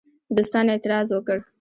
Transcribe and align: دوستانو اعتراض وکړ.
دوستانو 0.35 0.69
اعتراض 0.73 1.07
وکړ. 1.17 1.37